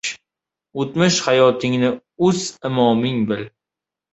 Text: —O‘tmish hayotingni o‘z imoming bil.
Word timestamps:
—O‘tmish 0.83 1.19
hayotingni 1.27 1.91
o‘z 2.31 2.43
imoming 2.71 3.21
bil. 3.33 3.49